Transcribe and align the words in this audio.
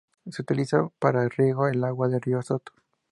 Se 0.31 0.41
utiliza 0.41 0.89
para 0.97 1.29
riego 1.29 1.67
el 1.67 1.83
agua 1.83 2.07
del 2.07 2.21
río 2.23 2.41
Soto. 2.41 2.71